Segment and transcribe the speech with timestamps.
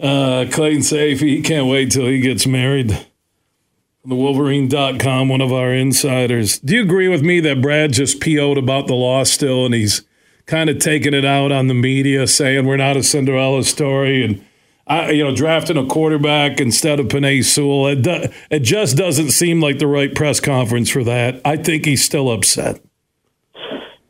[0.00, 3.06] Uh, Clayton Sayfie, he can't wait till he gets married.
[4.04, 6.58] The Wolverine.com, one of our insiders.
[6.60, 10.02] Do you agree with me that Brad just PO'd about the loss still and he's
[10.46, 14.44] kind of taking it out on the media, saying we're not a Cinderella story and
[14.88, 17.88] I, you know, drafting a quarterback instead of Penei Sewell.
[17.88, 21.42] It, do, it just doesn't seem like the right press conference for that.
[21.44, 22.80] I think he's still upset.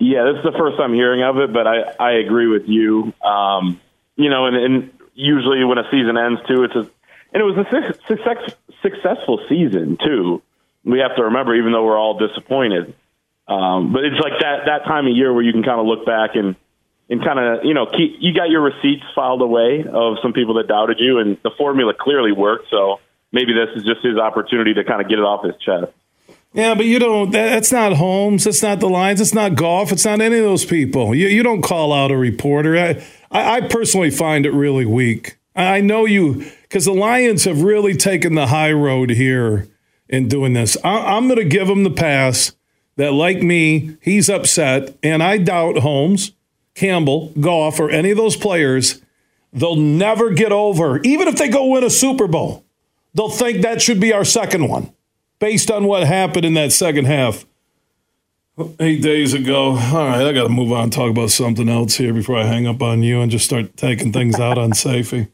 [0.00, 3.12] Yeah, this is the first I'm hearing of it, but I, I agree with you.
[3.22, 3.80] Um,
[4.16, 6.88] you know, and, and usually when a season ends too, it's a,
[7.32, 7.66] and it was a
[8.06, 10.42] success, successful season too.
[10.84, 12.94] We have to remember, even though we're all disappointed,
[13.46, 16.04] um, but it's like that that time of year where you can kind of look
[16.04, 16.56] back and
[17.08, 20.54] and kind of you know keep you got your receipts filed away of some people
[20.54, 22.68] that doubted you, and the formula clearly worked.
[22.70, 23.00] So
[23.30, 25.92] maybe this is just his opportunity to kind of get it off his chest.
[26.54, 27.30] Yeah, but you don't.
[27.30, 28.46] That's not Holmes.
[28.46, 29.20] It's not the Lions.
[29.20, 29.90] It's not Goff.
[29.90, 31.14] It's not any of those people.
[31.14, 32.76] You you don't call out a reporter.
[32.76, 35.38] I I, I personally find it really weak.
[35.56, 39.68] I know you because the Lions have really taken the high road here
[40.08, 40.76] in doing this.
[40.84, 42.52] I, I'm going to give him the pass
[42.96, 46.32] that, like me, he's upset, and I doubt Holmes,
[46.74, 49.00] Campbell, Goff, or any of those players.
[49.52, 52.64] They'll never get over, even if they go win a Super Bowl.
[53.14, 54.94] They'll think that should be our second one,
[55.42, 57.44] based on what happened in that second half
[58.78, 59.70] eight days ago.
[59.70, 62.68] All right, I got to move on, talk about something else here before I hang
[62.68, 65.28] up on you and just start taking things out on Sayfie.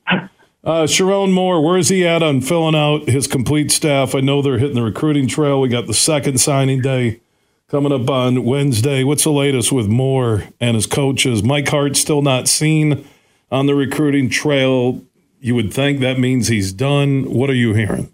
[0.65, 4.15] Uh, Sherrone Moore, where's he at on filling out his complete staff?
[4.15, 5.61] I know they're hitting the recruiting trail.
[5.61, 7.21] We got the second signing day
[7.69, 9.05] coming up on Wednesday.
[9.05, 11.43] What's the latest with Moore and his coaches?
[11.43, 13.07] Mike Hart still not seen
[13.51, 15.03] on the recruiting trail.
[15.39, 17.31] You would think that means he's done.
[17.31, 18.11] What are you hearing?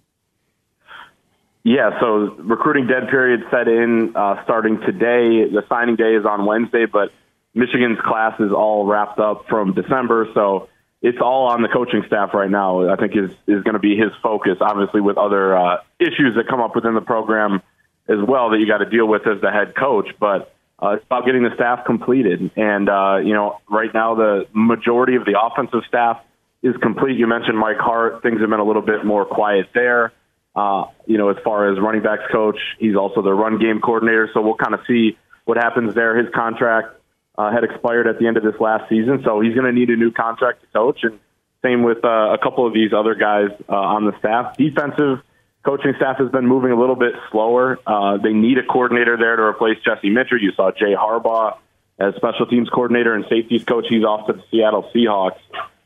[1.64, 5.48] Yeah, so recruiting dead period set in uh, starting today.
[5.48, 7.10] The signing day is on Wednesday, but
[7.54, 10.68] Michigan's class is all wrapped up from December, so
[11.00, 12.90] it's all on the coaching staff right now.
[12.92, 16.48] I think is is going to be his focus, obviously with other uh, issues that
[16.48, 17.62] come up within the program
[18.08, 20.08] as well that you got to deal with as the head coach.
[20.20, 24.46] But uh, it's about getting the staff completed, and uh, you know, right now the
[24.52, 26.20] majority of the offensive staff
[26.62, 27.16] is complete.
[27.16, 30.12] You mentioned Mike Hart; things have been a little bit more quiet there.
[30.54, 34.30] Uh, you know, as far as running backs coach, he's also the run game coordinator.
[34.32, 36.16] So we'll kind of see what happens there.
[36.16, 36.96] His contract
[37.36, 39.90] uh, had expired at the end of this last season, so he's going to need
[39.90, 41.00] a new contract to coach.
[41.02, 41.18] And
[41.62, 44.56] same with uh, a couple of these other guys uh, on the staff.
[44.56, 45.22] Defensive
[45.64, 47.78] coaching staff has been moving a little bit slower.
[47.86, 50.40] Uh, they need a coordinator there to replace Jesse Mitchell.
[50.40, 51.56] You saw Jay Harbaugh
[51.98, 53.86] as special teams coordinator and safeties coach.
[53.88, 55.38] He's off to the Seattle Seahawks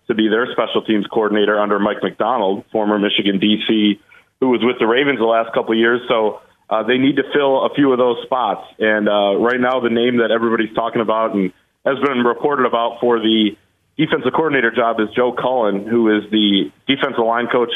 [0.09, 4.01] to be their special teams coordinator under Mike Macdonald, former Michigan DC
[4.41, 6.01] who was with the Ravens the last couple of years.
[6.09, 6.41] So
[6.71, 8.67] uh, they need to fill a few of those spots.
[8.79, 11.53] And uh, right now, the name that everybody's talking about and
[11.85, 13.57] has been reported about for the
[13.97, 17.73] defensive coordinator job is Joe Cullen, who is the defensive line coach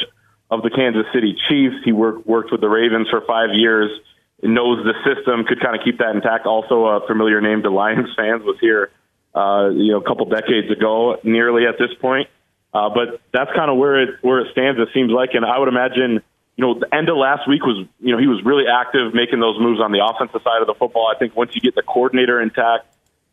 [0.51, 1.77] of the Kansas City Chiefs.
[1.85, 3.91] He worked worked with the Ravens for five years,
[4.43, 6.47] knows the system, could kind of keep that intact.
[6.47, 8.91] Also, a familiar name to Lions fans was here,
[9.35, 12.29] uh, you know, a couple decades ago, nearly at this point.
[12.75, 14.79] Uh, but that's kind of where it where it stands.
[14.79, 16.23] It seems like, and I would imagine
[16.63, 19.41] you know, the end of last week was, you know, he was really active making
[19.41, 21.11] those moves on the offensive side of the football.
[21.13, 22.87] I think once you get the coordinator intact,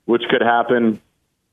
[0.06, 1.00] which could happen,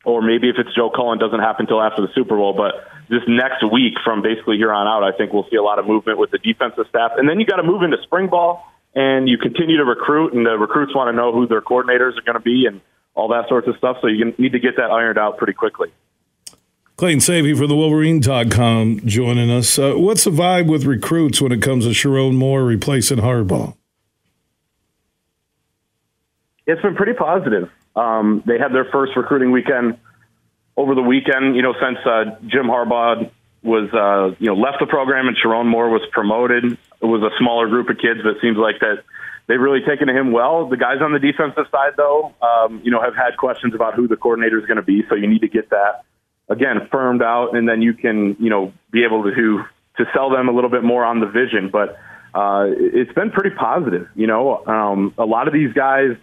[0.02, 2.54] or maybe if it's Joe Cullen, doesn't happen until after the Super Bowl.
[2.54, 5.78] But this next week, from basically here on out, I think we'll see a lot
[5.78, 7.12] of movement with the defensive staff.
[7.18, 8.64] And then you got to move into spring ball,
[8.94, 12.24] and you continue to recruit, and the recruits want to know who their coordinators are
[12.24, 12.80] going to be, and
[13.12, 13.98] all that sorts of stuff.
[14.00, 15.92] So you need to get that ironed out pretty quickly.
[16.96, 19.78] Clayton Sayfie for the Wolverine.com joining us.
[19.78, 23.76] Uh, what's the vibe with recruits when it comes to Sherrone Moore replacing Harbaugh?
[26.66, 27.70] It's been pretty positive.
[27.94, 29.98] Um, they had their first recruiting weekend
[30.74, 31.54] over the weekend.
[31.54, 33.30] You know, since uh, Jim Harbaugh
[33.62, 37.30] was uh, you know left the program and Sherrone Moore was promoted, it was a
[37.38, 38.20] smaller group of kids.
[38.24, 39.04] That seems like that
[39.48, 40.66] they've really taken to him well.
[40.66, 44.08] The guys on the defensive side, though, um, you know, have had questions about who
[44.08, 45.04] the coordinator is going to be.
[45.10, 46.06] So you need to get that
[46.48, 49.64] again firmed out, and then you can you know be able to
[49.98, 51.70] to sell them a little bit more on the vision.
[51.70, 51.98] But
[52.34, 54.08] uh, it's been pretty positive.
[54.14, 56.16] You know, um, a lot of these guys.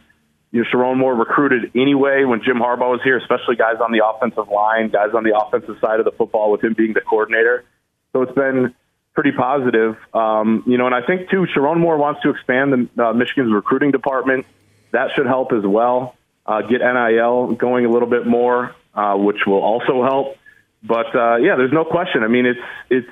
[0.52, 4.06] You know, Sherrone Moore recruited anyway when Jim Harbaugh was here, especially guys on the
[4.06, 7.64] offensive line, guys on the offensive side of the football with him being the coordinator.
[8.12, 8.76] So it's been
[9.16, 9.98] pretty positive.
[10.14, 13.52] Um, you know, and I think too, Sherrone Moore wants to expand the uh, Michigan's
[13.52, 14.46] recruiting department.
[14.92, 16.16] That should help as well.
[16.46, 20.38] Uh, get NIL going a little bit more uh, which will also help.
[20.84, 22.24] But uh, yeah, there's no question.
[22.24, 22.60] I mean, it's
[22.90, 23.10] it's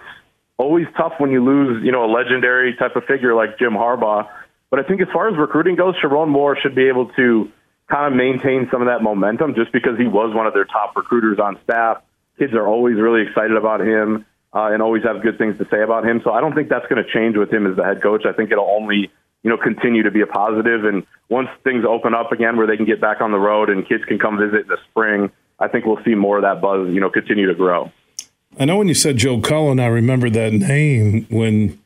[0.57, 4.27] always tough when you lose, you know, a legendary type of figure like Jim Harbaugh.
[4.69, 7.51] But I think as far as recruiting goes, Sherrone Moore should be able to
[7.89, 10.95] kind of maintain some of that momentum just because he was one of their top
[10.95, 12.01] recruiters on staff.
[12.39, 14.25] Kids are always really excited about him.
[14.53, 16.21] uh, and always have good things to say about him.
[16.23, 18.25] So I don't think that's going to change with him as the head coach.
[18.25, 19.11] I think it'll only
[19.43, 20.83] you know continue to be a positive.
[20.85, 23.87] And once things open up again, where they can get back on the road and
[23.87, 25.31] kids can come visit in the spring,
[25.61, 27.91] I think we'll see more of that buzz you know continue to grow.
[28.59, 31.79] I know when you said Joe Cullen, I remember that name when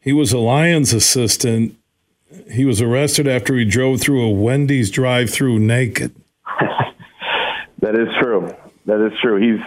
[0.00, 1.76] he was a Lions assistant.
[2.50, 6.14] He was arrested after he drove through a Wendy's drive-through naked.
[7.80, 8.54] that is true.
[8.86, 9.36] That is true.
[9.36, 9.60] He's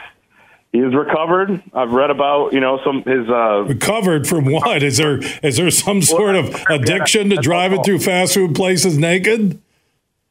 [0.73, 1.61] he is recovered.
[1.73, 4.81] I've read about you know some his uh, recovered from what?
[4.81, 9.61] Is there is there some sort of addiction to driving through fast food places naked?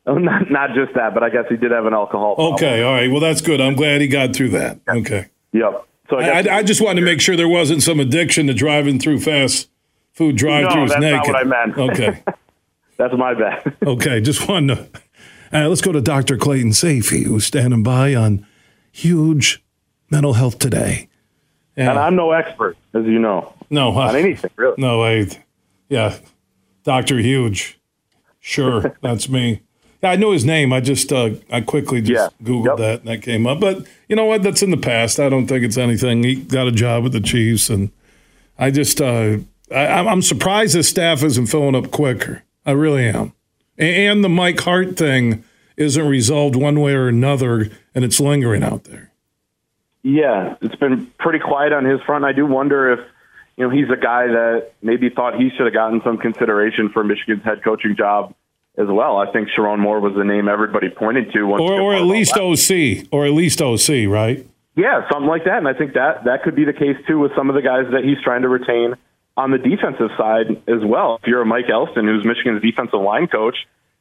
[0.06, 2.34] Oh, not not just that, but I guess he did have an alcohol.
[2.34, 2.54] Problem.
[2.54, 3.10] Okay, all right.
[3.10, 3.60] Well, that's good.
[3.60, 4.80] I'm glad he got through that.
[4.88, 5.28] Okay.
[5.52, 5.86] Yep.
[6.10, 8.98] So I, I, I just wanted to make sure there wasn't some addiction to driving
[8.98, 9.70] through fast
[10.12, 11.12] food drive-throughs no, naked.
[11.12, 11.78] Not what I meant.
[11.78, 12.22] Okay.
[12.96, 13.76] that's my bad.
[13.86, 15.00] okay, just wanted to.
[15.52, 16.36] Uh, let's go to Dr.
[16.36, 18.46] Clayton Sayfie, who's standing by on
[18.90, 19.62] huge
[20.10, 21.08] mental health today.
[21.76, 21.90] Yeah.
[21.90, 23.54] And I'm no expert, as you know.
[23.70, 24.74] No, uh, on anything really.
[24.78, 25.26] No, I,
[25.88, 26.18] yeah,
[26.84, 27.78] Doctor Huge.
[28.40, 29.62] Sure, that's me.
[30.02, 30.72] Yeah, I know his name.
[30.72, 32.46] I just uh, I quickly just yeah.
[32.46, 32.76] googled yep.
[32.78, 33.60] that and that came up.
[33.60, 34.42] But you know what?
[34.42, 35.20] That's in the past.
[35.20, 36.24] I don't think it's anything.
[36.24, 37.92] He got a job with the Chiefs, and
[38.58, 39.38] I just uh,
[39.70, 42.42] I, I'm surprised his staff isn't filling up quicker.
[42.66, 43.32] I really am.
[43.78, 45.44] And the Mike Hart thing
[45.76, 49.12] isn't resolved one way or another, and it's lingering out there.
[50.02, 52.24] Yeah, it's been pretty quiet on his front.
[52.24, 53.00] I do wonder if
[53.56, 57.04] you know he's a guy that maybe thought he should have gotten some consideration for
[57.04, 58.34] Michigan's head coaching job
[58.78, 59.18] as well.
[59.18, 61.40] I think Sherrone Moore was the name everybody pointed to.
[61.40, 64.46] or, or at least OC, or at least OC, right?
[64.74, 65.58] Yeah, something like that.
[65.58, 67.84] And I think that that could be the case too with some of the guys
[67.92, 68.94] that he's trying to retain
[69.36, 71.18] on the defensive side as well.
[71.22, 73.56] If you're a Mike Elston, who's Michigan's defensive line coach,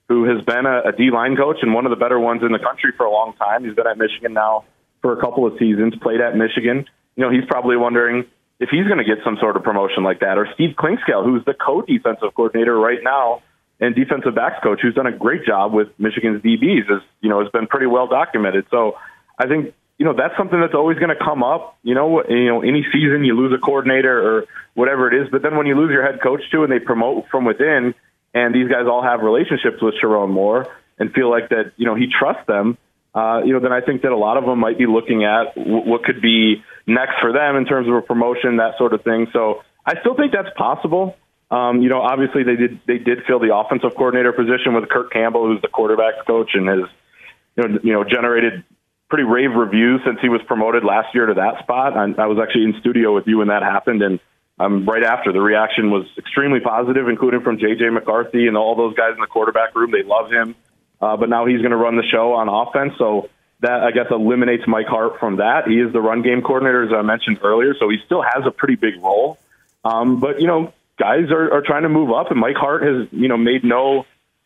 [0.07, 2.51] who has been a, a D line coach and one of the better ones in
[2.51, 4.63] the country for a long time, he's been at Michigan now
[5.01, 6.85] for a couple of seasons, played at Michigan.
[7.15, 8.25] You know, he's probably wondering
[8.59, 10.37] if he's going to get some sort of promotion like that.
[10.37, 13.41] Or Steve Clinkscale, who's the co-defensive coordinator right now
[13.81, 17.41] and defensive backs coach who's done a great job with Michigan's DBs is, you know,
[17.41, 18.65] has been pretty well documented.
[18.69, 18.95] So
[19.37, 21.77] I think, you know, that's something that's always going to come up.
[21.81, 24.45] You know, you know, any season you lose a coordinator or
[24.75, 27.25] whatever it is, but then when you lose your head coach too and they promote
[27.31, 27.95] from within
[28.33, 30.67] and these guys all have relationships with Sherrone Moore
[30.99, 32.77] and feel like that, you know, he trusts them,
[33.15, 35.55] uh, you know, then I think that a lot of them might be looking at
[35.55, 39.03] w- what could be next for them in terms of a promotion, that sort of
[39.03, 39.27] thing.
[39.33, 41.17] So I still think that's possible.
[41.51, 45.11] Um, you know, obviously they did they did fill the offensive coordinator position with Kirk
[45.11, 46.89] Campbell, who's the quarterbacks coach, and has
[47.57, 48.63] you know you know generated
[49.09, 51.97] pretty rave reviews since he was promoted last year to that spot.
[51.97, 54.19] I, I was actually in studio with you when that happened, and
[54.57, 58.95] um, right after the reaction was extremely positive, including from JJ McCarthy and all those
[58.95, 59.91] guys in the quarterback room.
[59.91, 60.55] They love him,
[61.01, 64.07] uh, but now he's going to run the show on offense, so that I guess
[64.09, 65.67] eliminates Mike Hart from that.
[65.67, 68.51] He is the run game coordinator, as I mentioned earlier, so he still has a
[68.51, 69.37] pretty big role.
[69.83, 73.07] Um, but you know, guys are, are trying to move up, and Mike Hart has
[73.11, 74.05] you know made no,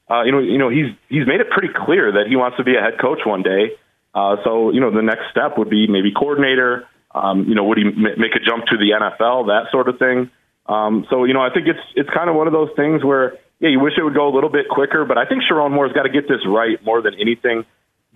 [0.10, 2.64] uh, you know you know he's he's made it pretty clear that he wants to
[2.64, 3.76] be a head coach one day.
[4.14, 6.88] Uh, so you know the next step would be maybe coordinator.
[7.14, 10.00] Um, you know, would he m- make a jump to the NFL, that sort of
[10.00, 10.30] thing?
[10.68, 13.38] Um, so you know, I think it's it's kind of one of those things where
[13.60, 15.94] yeah, you wish it would go a little bit quicker, but I think Sherrone Moore's
[15.94, 17.66] got to get this right more than anything.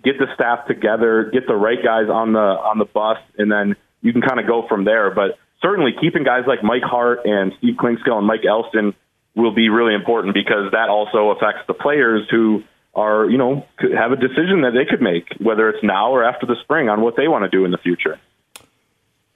[0.04, 3.76] Get the staff together, get the right guys on the on the bus, and then
[4.02, 5.10] you can kind of go from there.
[5.10, 8.94] But certainly keeping guys like Mike Hart and Steve Clinkscale and Mike Elston
[9.34, 12.62] will be really important because that also affects the players who
[12.94, 16.46] are, you know, have a decision that they could make, whether it's now or after
[16.46, 18.18] the spring, on what they want to do in the future.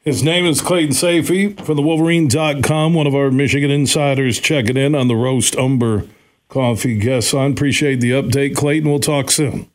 [0.01, 4.95] His name is Clayton Sayfie from the Wolverine.com, one of our Michigan insiders checking in
[4.95, 6.07] on the Roast Umber
[6.49, 7.53] Coffee guest on.
[7.53, 8.91] Appreciate the update, Clayton.
[8.91, 9.71] We'll talk soon.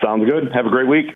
[0.00, 0.52] Sounds good.
[0.52, 1.06] Have a great week.